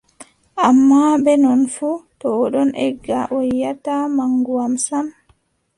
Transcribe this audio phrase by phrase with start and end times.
[0.67, 5.07] Ammaa, bee non fuu, to o ɗon egga, o yiʼataa maŋgu am sam,